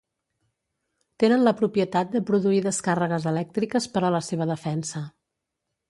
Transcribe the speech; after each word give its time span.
Tenen 1.23 1.43
la 1.47 1.53
propietat 1.59 2.11
de 2.17 2.23
produir 2.31 2.63
descàrregues 2.69 3.31
elèctriques 3.35 3.91
per 3.95 4.05
a 4.07 4.13
la 4.19 4.27
seva 4.31 4.53
defensa. 4.55 5.09